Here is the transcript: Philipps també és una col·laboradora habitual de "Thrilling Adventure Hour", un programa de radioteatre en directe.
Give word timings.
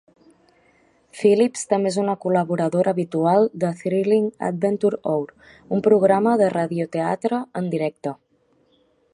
Philipps 1.17 1.67
també 1.73 1.91
és 1.91 1.99
una 2.03 2.15
col·laboradora 2.23 2.95
habitual 2.97 3.45
de 3.65 3.71
"Thrilling 3.83 4.25
Adventure 4.49 5.01
Hour", 5.13 5.37
un 5.79 5.85
programa 5.91 6.37
de 6.45 6.51
radioteatre 6.59 7.43
en 7.63 7.73
directe. 7.77 8.17